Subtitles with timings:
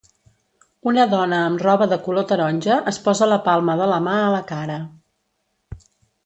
[0.91, 4.33] Una dona amb roba de color taronja es posa la palma de la mà a
[4.39, 4.81] la cara.